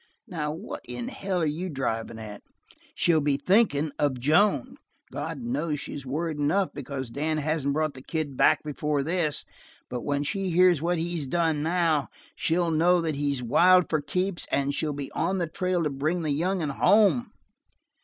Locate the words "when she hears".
10.01-10.81